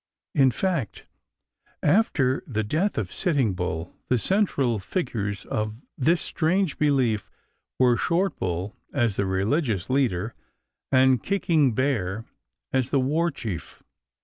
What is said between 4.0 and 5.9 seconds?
the central figures of